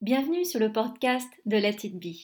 Bienvenue 0.00 0.44
sur 0.44 0.60
le 0.60 0.70
podcast 0.70 1.28
de 1.44 1.56
Let 1.56 1.78
It 1.82 1.98
Be, 1.98 2.14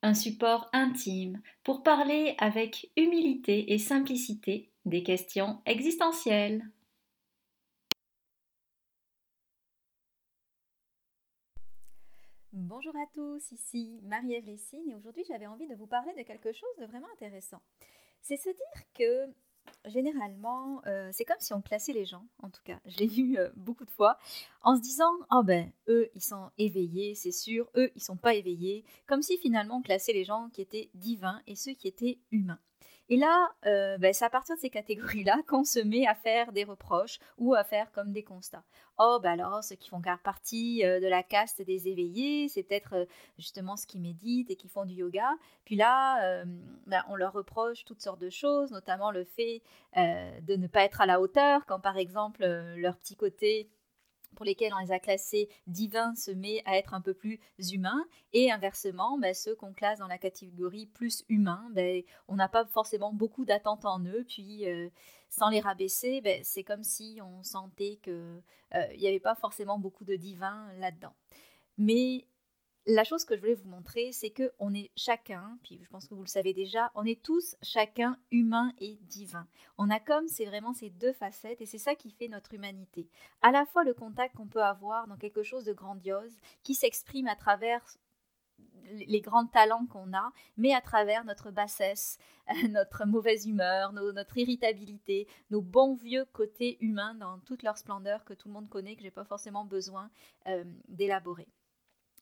un 0.00 0.14
support 0.14 0.70
intime 0.72 1.42
pour 1.64 1.82
parler 1.82 2.34
avec 2.38 2.90
humilité 2.96 3.74
et 3.74 3.78
simplicité 3.78 4.70
des 4.86 5.02
questions 5.02 5.60
existentielles. 5.66 6.66
Bonjour 12.54 12.96
à 12.96 13.06
tous, 13.12 13.52
ici 13.52 14.00
Marie-Ève 14.04 14.46
Lessine 14.46 14.88
et 14.88 14.94
aujourd'hui 14.94 15.24
j'avais 15.28 15.46
envie 15.46 15.68
de 15.68 15.74
vous 15.74 15.86
parler 15.86 16.14
de 16.14 16.22
quelque 16.22 16.54
chose 16.54 16.76
de 16.80 16.86
vraiment 16.86 17.10
intéressant. 17.12 17.60
C'est 18.22 18.38
se 18.38 18.48
dire 18.48 18.84
que 18.94 19.30
Généralement, 19.86 20.82
euh, 20.86 21.08
c'est 21.12 21.24
comme 21.24 21.40
si 21.40 21.54
on 21.54 21.62
classait 21.62 21.94
les 21.94 22.04
gens, 22.04 22.26
en 22.42 22.50
tout 22.50 22.60
cas, 22.64 22.78
je 22.84 22.98
l'ai 22.98 23.06
vu 23.06 23.38
euh, 23.38 23.48
beaucoup 23.56 23.86
de 23.86 23.90
fois, 23.90 24.18
en 24.62 24.76
se 24.76 24.82
disant 24.82 25.10
Oh 25.30 25.42
ben, 25.42 25.72
eux, 25.88 26.10
ils 26.14 26.22
sont 26.22 26.50
éveillés, 26.58 27.14
c'est 27.14 27.32
sûr, 27.32 27.70
eux, 27.76 27.90
ils 27.96 28.02
sont 28.02 28.18
pas 28.18 28.34
éveillés, 28.34 28.84
comme 29.06 29.22
si 29.22 29.38
finalement 29.38 29.78
on 29.78 29.82
classait 29.82 30.12
les 30.12 30.24
gens 30.24 30.50
qui 30.52 30.60
étaient 30.60 30.90
divins 30.94 31.40
et 31.46 31.56
ceux 31.56 31.72
qui 31.72 31.88
étaient 31.88 32.18
humains. 32.30 32.60
Et 33.12 33.16
là, 33.16 33.50
euh, 33.66 33.98
ben, 33.98 34.14
c'est 34.14 34.24
à 34.24 34.30
partir 34.30 34.54
de 34.54 34.60
ces 34.60 34.70
catégories-là 34.70 35.42
qu'on 35.48 35.64
se 35.64 35.80
met 35.80 36.06
à 36.06 36.14
faire 36.14 36.52
des 36.52 36.62
reproches 36.62 37.18
ou 37.38 37.54
à 37.54 37.64
faire 37.64 37.90
comme 37.90 38.12
des 38.12 38.22
constats. 38.22 38.62
Oh, 38.98 39.18
ben 39.20 39.32
alors, 39.32 39.64
ceux 39.64 39.74
qui 39.74 39.88
font 39.88 40.00
partie 40.22 40.84
euh, 40.84 41.00
de 41.00 41.08
la 41.08 41.24
caste 41.24 41.60
des 41.60 41.88
éveillés, 41.88 42.48
c'est 42.48 42.62
peut-être 42.62 42.94
euh, 42.94 43.04
justement 43.36 43.76
ceux 43.76 43.86
qui 43.86 43.98
méditent 43.98 44.52
et 44.52 44.56
qui 44.56 44.68
font 44.68 44.84
du 44.84 44.94
yoga. 44.94 45.28
Puis 45.64 45.74
là, 45.74 46.44
ben, 46.86 47.02
on 47.08 47.16
leur 47.16 47.32
reproche 47.32 47.84
toutes 47.84 48.00
sortes 48.00 48.20
de 48.20 48.30
choses, 48.30 48.70
notamment 48.70 49.10
le 49.10 49.24
fait 49.24 49.62
de 49.96 50.56
ne 50.56 50.66
pas 50.66 50.82
être 50.82 51.00
à 51.00 51.06
la 51.06 51.20
hauteur, 51.20 51.64
quand 51.66 51.80
par 51.80 51.96
exemple 51.96 52.44
leur 52.76 52.96
petit 52.96 53.16
côté 53.16 53.68
pour 54.34 54.44
lesquels 54.44 54.72
on 54.74 54.78
les 54.78 54.92
a 54.92 54.98
classés 54.98 55.48
divins 55.66 56.14
se 56.14 56.30
met 56.30 56.62
à 56.64 56.76
être 56.76 56.94
un 56.94 57.00
peu 57.00 57.14
plus 57.14 57.40
humains. 57.72 58.04
Et 58.32 58.50
inversement 58.50 59.18
ben, 59.18 59.34
ceux 59.34 59.54
qu'on 59.54 59.72
classe 59.72 59.98
dans 59.98 60.06
la 60.06 60.18
catégorie 60.18 60.86
plus 60.86 61.24
humain 61.28 61.68
ben, 61.72 62.02
on 62.28 62.36
n'a 62.36 62.48
pas 62.48 62.64
forcément 62.66 63.12
beaucoup 63.12 63.44
d'attentes 63.44 63.84
en 63.84 64.00
eux. 64.04 64.24
Puis 64.26 64.68
euh, 64.68 64.88
sans 65.28 65.48
les 65.48 65.60
rabaisser 65.60 66.20
ben, 66.20 66.40
c'est 66.42 66.64
comme 66.64 66.84
si 66.84 67.18
on 67.22 67.42
sentait 67.42 67.98
qu'il 68.02 68.12
euh, 68.12 68.96
n'y 68.96 69.06
avait 69.06 69.20
pas 69.20 69.34
forcément 69.34 69.78
beaucoup 69.78 70.04
de 70.04 70.16
divins 70.16 70.72
là-dedans. 70.78 71.14
Mais 71.78 72.26
la 72.90 73.04
chose 73.04 73.24
que 73.24 73.36
je 73.36 73.40
voulais 73.40 73.54
vous 73.54 73.68
montrer, 73.68 74.10
c'est 74.12 74.30
que 74.30 74.52
on 74.58 74.74
est 74.74 74.90
chacun, 74.96 75.58
puis 75.62 75.80
je 75.82 75.88
pense 75.90 76.08
que 76.08 76.14
vous 76.14 76.22
le 76.22 76.28
savez 76.28 76.52
déjà, 76.52 76.90
on 76.94 77.04
est 77.04 77.22
tous 77.22 77.56
chacun 77.62 78.18
humain 78.30 78.72
et 78.78 78.98
divin. 79.02 79.46
On 79.78 79.90
a 79.90 80.00
comme 80.00 80.26
c'est 80.26 80.44
vraiment 80.44 80.72
ces 80.72 80.90
deux 80.90 81.12
facettes 81.12 81.60
et 81.60 81.66
c'est 81.66 81.78
ça 81.78 81.94
qui 81.94 82.10
fait 82.10 82.28
notre 82.28 82.52
humanité. 82.52 83.08
À 83.42 83.52
la 83.52 83.64
fois 83.64 83.84
le 83.84 83.94
contact 83.94 84.36
qu'on 84.36 84.48
peut 84.48 84.62
avoir 84.62 85.06
dans 85.06 85.16
quelque 85.16 85.42
chose 85.42 85.64
de 85.64 85.72
grandiose 85.72 86.36
qui 86.62 86.74
s'exprime 86.74 87.28
à 87.28 87.36
travers 87.36 87.96
les 88.92 89.20
grands 89.20 89.46
talents 89.46 89.86
qu'on 89.86 90.12
a, 90.12 90.32
mais 90.56 90.74
à 90.74 90.80
travers 90.80 91.24
notre 91.24 91.52
bassesse, 91.52 92.18
notre 92.70 93.06
mauvaise 93.06 93.46
humeur, 93.46 93.92
notre 93.92 94.36
irritabilité, 94.36 95.28
nos 95.50 95.62
bons 95.62 95.94
vieux 95.94 96.24
côtés 96.32 96.76
humains 96.80 97.14
dans 97.14 97.38
toute 97.40 97.62
leur 97.62 97.78
splendeur 97.78 98.24
que 98.24 98.34
tout 98.34 98.48
le 98.48 98.54
monde 98.54 98.68
connaît, 98.68 98.96
que 98.96 99.02
j'ai 99.02 99.12
pas 99.12 99.24
forcément 99.24 99.64
besoin 99.64 100.10
euh, 100.48 100.64
d'élaborer. 100.88 101.46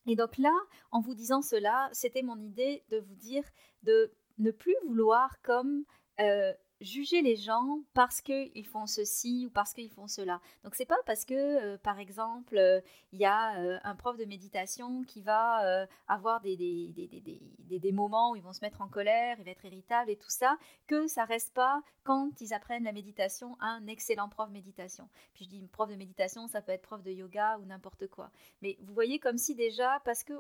Et 0.08 0.16
donc 0.16 0.38
là, 0.38 0.54
en 0.90 1.00
vous 1.00 1.14
disant 1.14 1.42
cela, 1.42 1.90
c'était 1.92 2.22
mon 2.22 2.38
idée 2.38 2.82
de 2.88 2.98
vous 2.98 3.14
dire 3.14 3.44
de 3.82 4.10
ne 4.38 4.50
plus 4.50 4.74
vouloir 4.86 5.40
comme 5.42 5.84
euh, 6.18 6.52
juger 6.80 7.22
les 7.22 7.36
gens 7.36 7.80
parce 7.94 8.20
qu'ils 8.20 8.66
font 8.66 8.86
ceci 8.86 9.46
ou 9.46 9.50
parce 9.50 9.72
qu'ils 9.72 9.90
font 9.90 10.06
cela. 10.06 10.40
Donc 10.64 10.74
c'est 10.74 10.86
pas 10.86 10.98
parce 11.06 11.24
que, 11.24 11.34
euh, 11.34 11.78
par 11.78 11.98
exemple, 11.98 12.56
euh, 12.56 12.80
il 13.12 13.18
y 13.18 13.24
a 13.24 13.58
euh, 13.60 13.78
un 13.82 13.94
prof 13.94 14.16
de 14.16 14.24
méditation 14.24 15.02
qui 15.04 15.20
va 15.20 15.86
avoir 16.06 16.40
des 16.40 16.56
des, 16.56 16.92
des, 16.92 17.78
des, 17.78 17.92
moments 17.92 18.32
où 18.32 18.36
ils 18.36 18.42
vont 18.42 18.52
se 18.52 18.60
mettre 18.62 18.80
en 18.80 18.88
colère, 18.88 19.36
il 19.38 19.44
va 19.44 19.50
être 19.50 19.64
irritable 19.64 20.10
et 20.10 20.16
tout 20.16 20.30
ça, 20.30 20.56
que 20.86 21.06
ça 21.06 21.24
reste 21.24 21.54
pas 21.54 21.82
quand 22.04 22.40
ils 22.40 22.54
apprennent 22.54 22.84
la 22.84 22.92
méditation 22.92 23.56
un 23.60 23.86
excellent 23.86 24.28
prof 24.28 24.48
de 24.48 24.54
méditation. 24.54 25.08
Puis 25.34 25.44
je 25.44 25.50
dis 25.50 25.66
prof 25.68 25.90
de 25.90 25.96
méditation, 25.96 26.46
ça 26.48 26.62
peut 26.62 26.72
être 26.72 26.82
prof 26.82 27.02
de 27.02 27.10
yoga 27.10 27.58
ou 27.58 27.64
n'importe 27.66 28.06
quoi. 28.08 28.30
Mais 28.62 28.76
vous 28.80 28.94
voyez 28.94 29.18
comme 29.18 29.38
si 29.38 29.54
déjà, 29.54 30.00
parce 30.04 30.24
que 30.24 30.34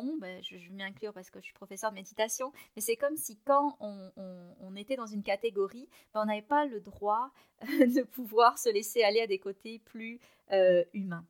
ben, 0.00 0.42
je, 0.42 0.56
vais 0.56 0.70
m'inclure 0.70 1.12
parce 1.12 1.30
que 1.30 1.38
je 1.40 1.44
suis 1.44 1.52
professeur 1.52 1.90
de 1.90 1.96
méditation, 1.96 2.52
mais 2.74 2.82
c'est 2.82 2.96
comme 2.96 3.16
si 3.16 3.38
quand 3.40 3.76
on, 3.80 4.74
était 4.76 4.96
dans 4.96 5.06
une 5.06 5.22
catégorie, 5.22 5.88
ben, 6.14 6.22
on 6.22 6.24
n'avait 6.24 6.40
pas 6.40 6.64
le 6.64 6.80
droit 6.80 7.30
de 7.62 8.02
pouvoir 8.02 8.58
se 8.58 8.70
laisser 8.70 9.02
aller 9.02 9.20
à 9.20 9.26
des 9.26 9.38
côtés 9.38 9.80
plus 9.80 10.18
euh, 10.50 10.82
humains. 10.94 11.26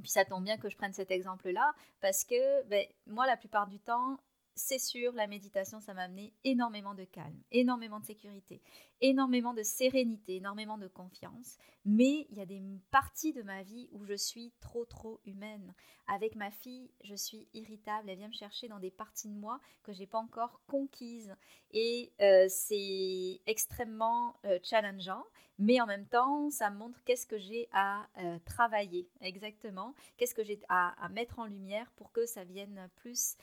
Puis 0.00 0.10
ça 0.10 0.24
tombe 0.24 0.44
bien 0.44 0.56
que 0.56 0.68
je 0.68 0.76
prenne 0.76 0.92
cet 0.92 1.10
exemple-là, 1.10 1.74
parce 2.00 2.24
que 2.24 2.62
ben, 2.68 2.86
moi, 3.06 3.26
la 3.26 3.36
plupart 3.36 3.66
du 3.66 3.80
temps, 3.80 4.20
c'est 4.54 4.78
sûr, 4.78 5.12
la 5.12 5.26
méditation, 5.26 5.80
ça 5.80 5.92
m'a 5.92 6.02
amené 6.02 6.32
énormément 6.44 6.94
de 6.94 7.04
calme, 7.04 7.42
énormément 7.50 7.98
de 7.98 8.06
sécurité, 8.06 8.62
énormément 9.00 9.54
de 9.54 9.62
sérénité, 9.62 10.36
énormément 10.36 10.78
de 10.78 10.88
confiance. 10.88 11.58
Mais 11.84 12.26
il 12.30 12.36
y 12.36 12.40
a 12.40 12.46
des 12.46 12.60
parties 12.90 13.32
de 13.32 13.42
ma 13.42 13.62
vie 13.62 13.88
où 13.92 14.04
je 14.04 14.14
suis 14.14 14.52
trop, 14.60 14.84
trop 14.84 15.20
humaine. 15.24 15.74
Avec 16.06 16.34
ma 16.34 16.50
fille, 16.50 16.90
je 17.04 17.14
suis 17.14 17.48
irritable. 17.54 18.10
Elle 18.10 18.18
vient 18.18 18.28
me 18.28 18.32
chercher 18.32 18.68
dans 18.68 18.78
des 18.78 18.90
parties 18.90 19.28
de 19.28 19.34
moi 19.34 19.60
que 19.82 19.92
j'ai 19.92 20.06
pas 20.06 20.18
encore 20.18 20.60
conquises. 20.66 21.34
Et 21.72 22.12
euh, 22.20 22.46
c'est 22.48 23.40
extrêmement 23.46 24.36
euh, 24.44 24.58
challengeant. 24.62 25.24
Mais 25.58 25.80
en 25.80 25.86
même 25.86 26.06
temps, 26.06 26.50
ça 26.50 26.70
montre 26.70 27.02
qu'est-ce 27.04 27.26
que 27.26 27.38
j'ai 27.38 27.68
à 27.72 28.08
euh, 28.18 28.38
travailler 28.46 29.08
exactement, 29.20 29.94
qu'est-ce 30.16 30.34
que 30.34 30.42
j'ai 30.42 30.58
à, 30.70 30.94
mettre 31.10 31.38
en 31.38 31.44
lumière 31.44 31.90
pour 31.96 32.12
que 32.12 32.24
ça 32.24 32.44
vienne 32.44 32.88
plus 32.96 33.36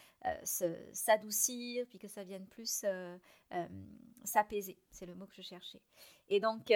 s'adoucir, 0.93 1.85
puis 1.87 1.99
que 1.99 2.07
ça 2.07 2.23
vienne 2.23 2.47
plus 2.47 2.83
s'apaiser. 4.23 4.77
C'est 4.91 5.05
le 5.05 5.15
mot 5.15 5.25
que 5.25 5.35
je 5.35 5.41
cherchais. 5.41 5.81
Et 6.29 6.39
donc, 6.39 6.71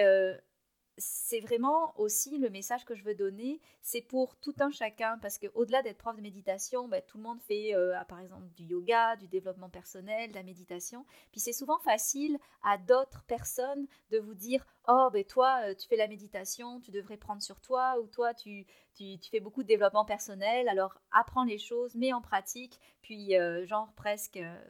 c'est 0.98 1.40
vraiment 1.40 1.98
aussi 1.98 2.38
le 2.38 2.50
message 2.50 2.84
que 2.84 2.94
je 2.94 3.02
veux 3.02 3.14
donner, 3.14 3.60
c'est 3.80 4.02
pour 4.02 4.36
tout 4.36 4.54
un 4.60 4.70
chacun, 4.70 5.18
parce 5.18 5.38
qu'au-delà 5.38 5.82
d'être 5.82 5.98
prof 5.98 6.16
de 6.16 6.20
méditation, 6.20 6.86
ben, 6.88 7.02
tout 7.06 7.16
le 7.16 7.22
monde 7.22 7.40
fait 7.40 7.74
euh, 7.74 7.94
par 8.04 8.20
exemple 8.20 8.46
du 8.54 8.64
yoga, 8.64 9.16
du 9.16 9.26
développement 9.26 9.70
personnel, 9.70 10.30
de 10.30 10.34
la 10.34 10.42
méditation. 10.42 11.06
Puis 11.30 11.40
c'est 11.40 11.52
souvent 11.52 11.78
facile 11.78 12.38
à 12.62 12.76
d'autres 12.76 13.24
personnes 13.24 13.86
de 14.10 14.18
vous 14.18 14.34
dire 14.34 14.66
Oh, 14.88 15.08
ben 15.12 15.24
toi, 15.24 15.60
euh, 15.64 15.74
tu 15.74 15.88
fais 15.88 15.96
la 15.96 16.08
méditation, 16.08 16.80
tu 16.80 16.90
devrais 16.90 17.16
prendre 17.16 17.42
sur 17.42 17.60
toi, 17.60 17.98
ou 18.00 18.06
toi, 18.06 18.34
tu, 18.34 18.66
tu, 18.94 19.18
fais 19.30 19.40
beaucoup 19.40 19.62
de 19.62 19.68
développement 19.68 20.04
personnel, 20.04 20.68
alors 20.68 21.00
apprends 21.10 21.44
les 21.44 21.58
choses, 21.58 21.94
mets 21.94 22.12
en 22.12 22.20
pratique, 22.20 22.78
puis 23.00 23.36
euh, 23.36 23.64
genre 23.66 23.92
presque 23.94 24.36
euh, 24.36 24.62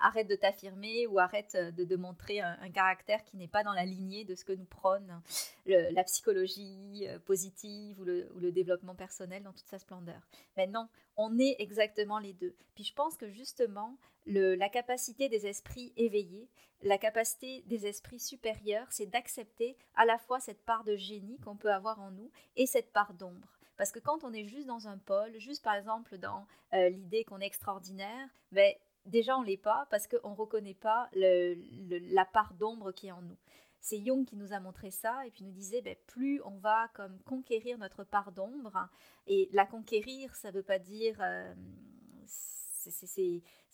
arrête 0.00 0.28
de 0.28 0.36
t'affirmer 0.36 1.06
ou 1.06 1.18
arrête 1.18 1.54
euh, 1.54 1.70
de, 1.70 1.96
montrer 1.96 2.40
un, 2.40 2.70
caractère 2.70 3.24
qui 3.24 3.36
n'est 3.36 3.48
pas 3.48 3.62
dans 3.62 3.72
la 3.72 3.84
lignée 3.84 4.24
de 4.24 4.34
ce 4.34 4.44
que 4.44 4.52
nous 4.52 4.64
prône 4.64 5.20
la 5.66 6.04
psychologie 6.04 7.06
euh, 7.08 7.18
positive 7.18 8.00
ou 8.00 8.04
le, 8.04 8.52
développement 8.52 8.94
personnel 8.94 9.42
dans 9.42 9.52
toute 9.52 9.68
sa 9.68 9.78
splendeur. 9.78 10.20
Maintenant, 10.56 10.88
on 11.16 11.38
est 11.38 11.56
exactement 11.58 12.18
les 12.18 12.32
deux. 12.32 12.54
Puis 12.74 12.84
je 12.84 12.94
pense 12.94 13.16
que 13.16 13.28
justement, 13.28 13.96
la 14.26 14.68
capacité 14.68 15.28
des 15.28 15.46
esprits 15.46 15.92
éveillés, 15.96 16.48
la 16.82 16.98
capacité 16.98 17.62
des 17.66 17.86
esprits 17.86 18.20
supérieurs, 18.20 18.86
c'est 18.90 19.06
d'accepter 19.06 19.76
à 19.96 20.04
la 20.04 20.18
fois 20.18 20.40
cette 20.40 20.64
part 20.64 20.84
de 20.84 20.96
génie 20.96 21.38
qu'on 21.40 21.56
peut 21.56 21.72
avoir 21.72 22.00
en 22.00 22.10
nous 22.10 22.30
et 22.56 22.66
cette 22.66 22.92
part 22.92 23.14
d'ombre. 23.14 23.58
Parce 23.76 23.92
que 23.92 23.98
quand 23.98 24.24
on 24.24 24.32
est 24.32 24.46
juste 24.46 24.66
dans 24.66 24.88
un 24.88 24.98
pôle, 24.98 25.38
juste 25.38 25.62
par 25.62 25.74
exemple 25.74 26.18
dans 26.18 26.46
l'idée 26.72 27.24
qu'on 27.24 27.40
est 27.40 27.46
extraordinaire, 27.46 28.28
ben, 28.52 28.74
déjà 29.08 29.36
on 29.36 29.42
l'est 29.42 29.56
pas 29.56 29.86
parce 29.90 30.06
qu'on 30.06 30.30
ne 30.30 30.36
reconnaît 30.36 30.74
pas 30.74 31.08
la 31.14 32.24
part 32.24 32.54
d'ombre 32.54 32.92
qui 32.92 33.08
est 33.08 33.12
en 33.12 33.22
nous. 33.22 33.38
C'est 33.80 34.00
Jung 34.04 34.24
qui 34.24 34.36
nous 34.36 34.52
a 34.52 34.60
montré 34.60 34.90
ça 34.90 35.24
et 35.26 35.30
puis 35.30 35.44
nous 35.44 35.52
disait 35.52 35.82
ben, 35.82 35.96
plus 36.06 36.42
on 36.44 36.58
va 36.58 36.88
comme 36.94 37.18
conquérir 37.22 37.78
notre 37.78 38.04
part 38.04 38.32
d'ombre 38.32 38.88
et 39.26 39.48
la 39.52 39.66
conquérir 39.66 40.34
ça 40.34 40.50
veut 40.50 40.62
pas 40.62 40.78
dire 40.78 41.16
euh, 41.20 41.54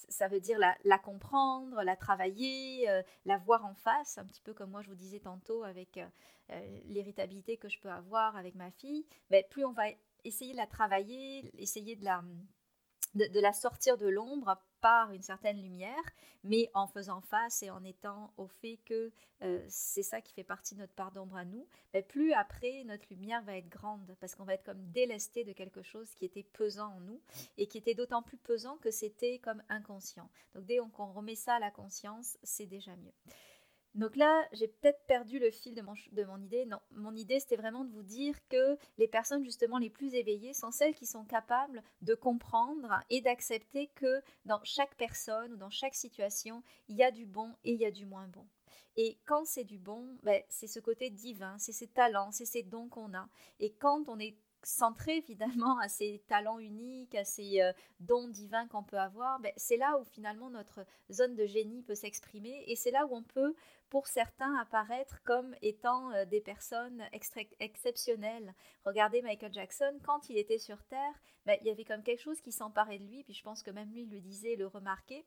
ça 0.08 0.28
veut 0.28 0.40
dire 0.40 0.58
la, 0.58 0.98
comprendre, 0.98 1.82
la 1.82 1.96
travailler, 1.96 2.88
euh, 2.88 3.02
la 3.25 3.38
voir 3.38 3.64
en 3.64 3.75
face, 3.75 4.19
un 4.19 4.25
petit 4.25 4.40
peu 4.42 4.52
comme 4.52 4.70
moi 4.70 4.82
je 4.82 4.88
vous 4.88 4.94
disais 4.94 5.20
tantôt 5.20 5.62
avec 5.62 5.98
euh, 6.50 6.81
l'irritabilité 6.86 7.56
que 7.56 7.69
je 7.69 7.78
peux 7.78 7.90
avoir 7.90 8.36
avec 8.36 8.54
ma 8.54 8.70
fille. 8.72 9.06
Ben, 9.31 9.44
plus 9.50 9.64
on 9.64 9.72
va 9.72 9.84
essayer 10.25 10.52
de 10.52 10.58
la 10.58 10.66
travailler, 10.66 11.50
essayer 11.58 11.96
de 11.96 12.04
la 12.04 12.22
de, 13.14 13.40
la 13.40 13.52
sortir 13.52 13.96
de 13.96 14.08
l'ombre 14.08 14.58
une 15.12 15.22
certaine 15.22 15.60
lumière, 15.62 16.02
mais 16.42 16.70
en 16.75 16.86
faisant 16.86 17.20
face 17.20 17.62
et 17.62 17.70
en 17.70 17.82
étant 17.84 18.32
au 18.36 18.46
fait 18.46 18.78
que 18.84 19.10
euh, 19.42 19.64
c'est 19.69 20.02
ça 20.02 20.20
qui 20.20 20.32
fait 20.34 20.44
partie 20.44 20.75
de 20.75 20.81
notre 20.81 20.92
part 20.92 21.10
d'ombre 21.10 21.36
à 21.36 21.44
nous, 21.44 21.66
mais 21.92 22.02
plus 22.02 22.32
après 22.32 22.84
notre 22.84 23.06
lumière 23.10 23.42
va 23.42 23.56
être 23.56 23.69
grande 23.69 24.16
parce 24.20 24.34
qu'on 24.34 24.44
va 24.44 24.54
être 24.54 24.64
comme 24.64 24.90
délesté 24.92 25.44
de 25.44 25.52
quelque 25.52 25.82
chose 25.82 26.12
qui 26.14 26.25
était 26.25 26.42
pesant 26.42 26.94
en 26.94 27.00
nous 27.00 27.20
et 27.56 27.66
qui 27.66 27.78
était 27.78 27.94
d'autant 27.94 28.22
plus 28.22 28.36
pesant 28.36 28.76
que 28.76 28.90
c'était 28.90 29.38
comme 29.38 29.62
inconscient. 29.69 30.28
Donc 30.54 30.66
dès 30.66 30.78
qu'on 30.92 31.12
remet 31.12 31.36
ça 31.36 31.54
à 31.54 31.60
la 31.60 31.70
conscience, 31.70 32.36
c'est 32.42 32.66
déjà 32.66 32.94
mieux. 32.96 33.14
Donc 33.94 34.17
là, 34.17 34.46
j'ai 34.52 34.67
peut-être 34.67 35.06
perdu 35.06 35.38
le 35.38 35.50
fil 35.50 35.75
de 35.75 35.82
mon, 35.82 36.37
idée. 36.38 36.67
Non, 36.67 36.81
mon 36.91 37.14
idée, 37.14 37.38
c'était 37.38 37.56
vraiment 37.56 37.85
de 37.85 37.93
vous 37.93 38.02
dire 38.02 38.37
que 38.49 38.76
les 38.99 39.06
personnes 39.06 39.44
justement 39.44 39.79
les 39.79 39.91
plus 39.91 40.14
éveillées 40.14 40.52
sont 40.52 40.73
celles 40.73 40.94
qui 40.94 41.06
sont 41.06 41.25
capables 41.25 41.82
de 42.02 42.14
comprendre 42.14 43.00
et 43.11 43.20
d'accepter 43.20 43.88
que 43.94 44.20
dans 44.44 44.61
chaque 44.64 44.96
personne 44.96 45.52
ou 45.52 45.56
dans 45.56 45.70
chaque 45.70 45.94
situation, 45.94 46.62
il 46.88 46.96
y 46.96 47.05
a 47.05 47.12
du 47.12 47.25
bon 47.25 47.55
et 47.62 47.73
il 47.73 47.81
y 47.81 47.87
a 47.87 47.93
du 47.93 48.05
moins 48.05 48.26
bon. 48.26 48.46
Et 48.96 49.19
quand 49.26 49.44
c'est 49.44 49.64
du 49.64 49.79
bon, 49.79 50.17
ben, 50.23 50.43
c'est 50.49 50.67
ce 50.67 50.81
côté 50.81 51.11
divin, 51.11 51.56
c'est 51.58 51.73
ces 51.73 51.88
talents, 51.88 52.31
c'est 52.31 52.44
ces 52.44 52.62
dons 52.62 52.88
qu'on 52.88 53.14
a. 53.14 53.29
Et 53.61 53.73
quand 53.73 54.08
on 54.08 54.19
est 54.19 54.37
centré 54.66 55.20
finalement 55.22 55.78
à 55.78 55.88
ces 55.88 56.22
talents 56.28 56.58
uniques, 56.58 57.14
à 57.14 57.25
ces 57.25 57.61
euh, 57.61 57.72
dons 58.00 58.28
divins 58.28 58.66
qu'on 58.69 58.82
peut 58.82 58.99
avoir, 58.99 59.40
ben, 59.40 59.52
c'est 59.56 59.76
là 59.76 59.99
où 59.99 60.05
finalement 60.05 60.50
notre 60.50 60.87
zone 61.11 61.34
de 61.34 61.46
génie 61.46 61.82
peut 61.82 61.94
s'exprimer 61.94 62.64
et 62.66 62.76
c'est 62.76 62.90
là 62.90 63.06
où 63.06 63.14
on 63.14 63.22
peut, 63.22 63.55
pour 63.90 64.06
certains, 64.06 64.55
apparaître 64.56 65.22
comme 65.25 65.55
étant 65.62 66.12
euh, 66.12 66.25
des 66.25 66.40
personnes 66.40 67.02
exceptionnelles. 67.61 68.55
Regardez 68.84 69.22
Michael 69.22 69.52
Jackson, 69.52 69.99
quand 70.05 70.28
il 70.28 70.38
était 70.38 70.58
sur 70.58 70.82
Terre, 70.84 71.14
ben, 71.46 71.58
il 71.60 71.67
y 71.67 71.70
avait 71.70 71.84
comme 71.84 72.02
quelque 72.02 72.22
chose 72.22 72.40
qui 72.40 72.52
s'emparait 72.52 72.99
de 72.99 73.05
lui, 73.05 73.25
puis 73.25 73.34
je 73.34 73.43
pense 73.43 73.62
que 73.62 73.70
même 73.70 73.93
lui 73.93 74.06
le 74.06 74.20
disait, 74.20 74.56
le 74.56 74.67
remarquait 74.67 75.25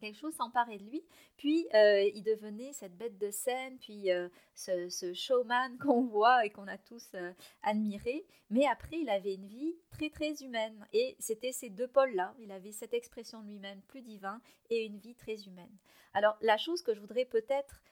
quelque 0.00 0.18
chose 0.18 0.34
s'emparait 0.34 0.78
de 0.78 0.84
lui, 0.84 1.04
puis 1.36 1.66
euh, 1.74 2.02
il 2.14 2.22
devenait 2.22 2.72
cette 2.72 2.96
bête 2.96 3.18
de 3.18 3.30
scène, 3.30 3.78
puis 3.78 4.10
euh, 4.10 4.28
ce, 4.54 5.12
showman 5.14 5.78
qu'on 5.82 6.04
voit 6.04 6.44
et 6.44 6.50
qu'on 6.50 6.68
a 6.68 6.78
tous 6.78 7.08
euh, 7.14 7.32
admiré, 7.62 8.26
mais 8.50 8.66
après 8.66 8.98
il 8.98 9.08
avait 9.08 9.34
une 9.34 9.46
vie 9.46 9.76
très 9.90 10.10
très 10.10 10.34
humaine, 10.42 10.86
et 10.92 11.16
c'était 11.18 11.52
ces 11.52 11.70
deux 11.70 11.88
pôles-là, 11.88 12.34
il 12.38 12.52
avait 12.52 12.72
cette 12.72 12.94
expression 12.94 13.42
de 13.42 13.48
lui-même 13.48 13.80
plus 13.82 14.02
divin 14.02 14.40
et 14.70 14.84
une 14.84 14.98
vie 14.98 15.14
très 15.14 15.42
humaine. 15.44 15.76
Alors 16.14 16.36
la 16.40 16.56
chose 16.56 16.82
que 16.82 16.94
je 16.94 17.00
voudrais 17.00 17.26
peut-être 17.26 17.82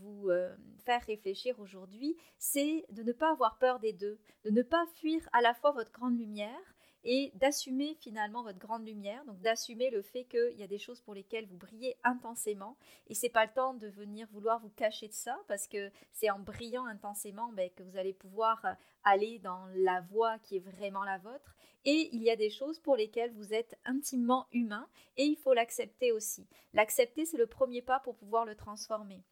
vous 0.00 0.30
faire 0.78 1.02
réfléchir 1.02 1.60
aujourd'hui, 1.60 2.16
c'est 2.38 2.86
de 2.90 3.02
ne 3.02 3.12
pas 3.12 3.32
avoir 3.32 3.58
peur 3.58 3.78
des 3.80 3.92
deux, 3.92 4.18
de 4.44 4.50
ne 4.50 4.62
pas 4.62 4.86
fuir 4.94 5.28
à 5.34 5.42
la 5.42 5.52
fois 5.52 5.72
votre 5.72 5.92
grande 5.92 6.18
lumière, 6.18 6.74
et 7.04 7.32
d'assumer 7.34 7.96
finalement 8.00 8.42
votre 8.42 8.58
grande 8.58 8.86
lumière, 8.86 9.24
donc 9.24 9.40
d'assumer 9.40 9.90
le 9.90 10.02
fait 10.02 10.24
qu'il 10.24 10.56
y 10.56 10.62
a 10.62 10.66
des 10.66 10.78
choses 10.78 11.00
pour 11.00 11.14
lesquelles 11.14 11.46
vous 11.46 11.56
brillez 11.56 11.96
intensément 12.04 12.76
et 13.06 13.14
c'est 13.14 13.28
pas 13.28 13.46
le 13.46 13.52
temps 13.52 13.74
de 13.74 13.88
venir 13.88 14.26
vouloir 14.32 14.60
vous 14.60 14.70
cacher 14.70 15.08
de 15.08 15.12
ça 15.12 15.38
parce 15.46 15.68
que 15.68 15.90
c'est 16.12 16.30
en 16.30 16.38
brillant 16.38 16.86
intensément 16.86 17.52
ben, 17.52 17.70
que 17.70 17.82
vous 17.82 17.96
allez 17.96 18.12
pouvoir 18.12 18.64
euh, 18.64 18.72
aller 19.04 19.38
dans 19.38 19.66
la 19.74 20.00
voie 20.00 20.38
qui 20.40 20.56
est 20.56 20.60
vraiment 20.60 21.04
la 21.04 21.18
vôtre 21.18 21.56
et 21.84 22.08
il 22.12 22.22
y 22.22 22.30
a 22.30 22.36
des 22.36 22.50
choses 22.50 22.80
pour 22.80 22.96
lesquelles 22.96 23.32
vous 23.32 23.54
êtes 23.54 23.78
intimement 23.84 24.46
humain 24.52 24.88
et 25.16 25.24
il 25.24 25.36
faut 25.36 25.54
l'accepter 25.54 26.12
aussi. 26.12 26.48
L'accepter 26.72 27.24
c'est 27.24 27.38
le 27.38 27.46
premier 27.46 27.82
pas 27.82 28.00
pour 28.00 28.16
pouvoir 28.16 28.44
le 28.44 28.56
transformer. 28.56 29.22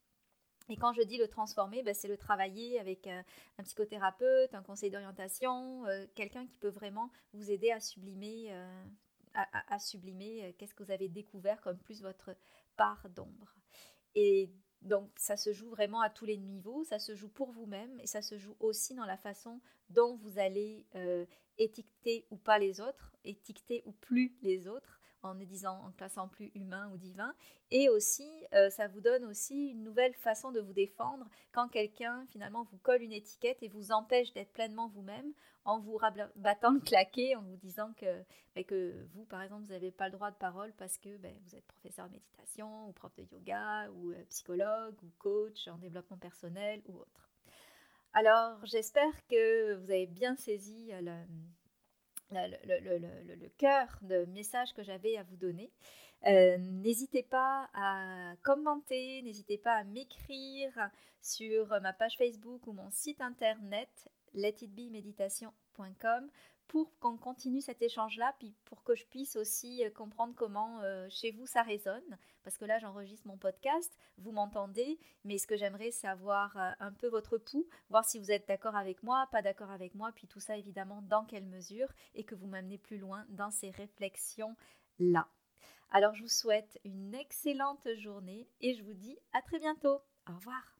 Et 0.68 0.76
quand 0.76 0.92
je 0.92 1.02
dis 1.02 1.16
le 1.16 1.28
transformer, 1.28 1.82
ben, 1.82 1.94
c'est 1.94 2.08
le 2.08 2.16
travailler 2.16 2.80
avec 2.80 3.06
euh, 3.06 3.22
un 3.58 3.62
psychothérapeute, 3.62 4.54
un 4.54 4.62
conseil 4.62 4.90
d'orientation, 4.90 5.86
euh, 5.86 6.06
quelqu'un 6.14 6.46
qui 6.46 6.56
peut 6.56 6.68
vraiment 6.68 7.10
vous 7.32 7.50
aider 7.50 7.70
à 7.70 7.80
sublimer, 7.80 8.48
euh, 8.50 8.84
à, 9.34 9.78
sublimer 9.78 10.54
qu'est-ce 10.58 10.74
que 10.74 10.82
vous 10.82 10.90
avez 10.90 11.08
découvert 11.08 11.60
comme 11.60 11.78
plus 11.78 12.02
votre 12.02 12.34
part 12.76 13.08
d'ombre. 13.10 13.54
Et 14.14 14.50
donc 14.82 15.10
ça 15.16 15.36
se 15.36 15.52
joue 15.52 15.68
vraiment 15.68 16.00
à 16.00 16.10
tous 16.10 16.24
les 16.24 16.38
niveaux, 16.38 16.84
ça 16.84 16.98
se 16.98 17.14
joue 17.14 17.28
pour 17.28 17.52
vous-même 17.52 18.00
et 18.00 18.06
ça 18.06 18.22
se 18.22 18.38
joue 18.38 18.56
aussi 18.60 18.94
dans 18.94 19.04
la 19.04 19.18
façon 19.18 19.60
dont 19.90 20.16
vous 20.16 20.38
allez 20.38 20.86
étiqueter 21.58 22.26
ou 22.30 22.36
pas 22.36 22.58
les 22.58 22.80
autres, 22.80 23.12
étiqueter 23.24 23.82
ou 23.84 23.92
plus 23.92 24.34
les 24.40 24.68
autres 24.68 25.00
en 25.26 25.34
ne 25.34 25.44
disant, 25.44 25.80
en 25.86 25.90
classant 25.92 26.28
plus 26.28 26.50
humain 26.54 26.90
ou 26.92 26.96
divin. 26.96 27.34
Et 27.70 27.88
aussi, 27.88 28.30
euh, 28.54 28.70
ça 28.70 28.88
vous 28.88 29.00
donne 29.00 29.24
aussi 29.24 29.68
une 29.68 29.82
nouvelle 29.82 30.14
façon 30.14 30.52
de 30.52 30.60
vous 30.60 30.72
défendre 30.72 31.28
quand 31.52 31.68
quelqu'un 31.68 32.24
finalement 32.30 32.64
vous 32.64 32.78
colle 32.78 33.02
une 33.02 33.12
étiquette 33.12 33.62
et 33.62 33.68
vous 33.68 33.92
empêche 33.92 34.32
d'être 34.32 34.52
pleinement 34.52 34.88
vous-même 34.88 35.32
en 35.64 35.80
vous 35.80 35.98
battant 36.36 36.72
le 36.72 36.80
claquet, 36.80 37.34
en 37.34 37.42
vous 37.42 37.56
disant 37.56 37.92
que, 37.94 38.22
ben, 38.54 38.64
que 38.64 39.04
vous, 39.12 39.24
par 39.24 39.42
exemple, 39.42 39.64
vous 39.64 39.72
n'avez 39.72 39.90
pas 39.90 40.06
le 40.06 40.12
droit 40.12 40.30
de 40.30 40.36
parole 40.36 40.72
parce 40.78 40.96
que 40.96 41.16
ben, 41.16 41.36
vous 41.44 41.56
êtes 41.56 41.66
professeur 41.66 42.06
de 42.06 42.12
méditation 42.12 42.88
ou 42.88 42.92
prof 42.92 43.14
de 43.16 43.24
yoga 43.24 43.90
ou 43.90 44.12
euh, 44.12 44.24
psychologue 44.30 44.94
ou 45.02 45.10
coach 45.18 45.66
en 45.68 45.78
développement 45.78 46.18
personnel 46.18 46.82
ou 46.86 46.98
autre. 46.98 47.28
Alors, 48.12 48.64
j'espère 48.64 49.26
que 49.26 49.74
vous 49.74 49.90
avez 49.90 50.06
bien 50.06 50.36
saisi 50.36 50.90
euh, 50.92 51.24
le, 52.30 53.34
le, 53.36 53.48
cœur 53.58 53.98
de 54.02 54.24
message 54.26 54.74
que 54.74 54.82
j'avais 54.82 55.16
à 55.16 55.22
vous 55.22 55.36
donner. 55.36 55.70
Euh, 56.26 56.56
n'hésitez 56.58 57.22
pas 57.22 57.68
à 57.74 58.34
commenter, 58.42 59.22
n'hésitez 59.22 59.58
pas 59.58 59.74
à 59.74 59.84
m'écrire 59.84 60.90
sur 61.20 61.68
ma 61.80 61.92
page 61.92 62.16
Facebook 62.16 62.66
ou 62.66 62.72
mon 62.72 62.90
site 62.90 63.20
internet 63.20 63.90
letitbemeditation.com 64.34 66.30
pour 66.68 66.98
qu'on 66.98 67.16
continue 67.16 67.60
cet 67.60 67.82
échange-là, 67.82 68.34
puis 68.38 68.54
pour 68.64 68.82
que 68.82 68.94
je 68.94 69.06
puisse 69.06 69.36
aussi 69.36 69.84
euh, 69.84 69.90
comprendre 69.90 70.34
comment 70.36 70.80
euh, 70.82 71.06
chez 71.08 71.30
vous 71.30 71.46
ça 71.46 71.62
résonne. 71.62 72.18
Parce 72.42 72.58
que 72.58 72.64
là, 72.64 72.78
j'enregistre 72.78 73.26
mon 73.26 73.36
podcast, 73.36 73.96
vous 74.18 74.32
m'entendez, 74.32 74.98
mais 75.24 75.38
ce 75.38 75.46
que 75.46 75.56
j'aimerais, 75.56 75.90
c'est 75.90 76.06
avoir 76.06 76.56
euh, 76.56 76.70
un 76.80 76.92
peu 76.92 77.08
votre 77.08 77.38
pouls, 77.38 77.66
voir 77.90 78.04
si 78.04 78.18
vous 78.18 78.30
êtes 78.30 78.46
d'accord 78.46 78.76
avec 78.76 79.02
moi, 79.02 79.28
pas 79.32 79.42
d'accord 79.42 79.70
avec 79.70 79.94
moi, 79.94 80.12
puis 80.14 80.26
tout 80.26 80.40
ça, 80.40 80.56
évidemment, 80.56 81.02
dans 81.02 81.24
quelle 81.24 81.46
mesure, 81.46 81.92
et 82.14 82.24
que 82.24 82.34
vous 82.34 82.46
m'amenez 82.46 82.78
plus 82.78 82.98
loin 82.98 83.26
dans 83.30 83.50
ces 83.50 83.70
réflexions-là. 83.70 85.28
Alors, 85.90 86.14
je 86.14 86.22
vous 86.22 86.28
souhaite 86.28 86.80
une 86.84 87.14
excellente 87.14 87.88
journée 87.96 88.48
et 88.60 88.74
je 88.74 88.82
vous 88.82 88.94
dis 88.94 89.18
à 89.32 89.42
très 89.42 89.58
bientôt. 89.58 90.00
Au 90.28 90.34
revoir. 90.34 90.75